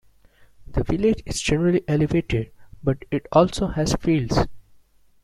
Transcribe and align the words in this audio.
The 0.65 0.83
village 0.83 1.21
is 1.27 1.39
generally 1.39 1.83
elevated, 1.87 2.51
but 2.83 3.05
it 3.11 3.27
also 3.31 3.67
has 3.67 3.93
fields. 3.99 4.47